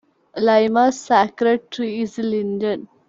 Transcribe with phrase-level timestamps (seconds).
[0.35, 2.87] Laima's sacred tree is the linden.